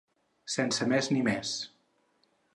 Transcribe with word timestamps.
Sense 0.53 0.87
més 0.93 1.11
ni 1.17 1.21
més. 1.29 1.53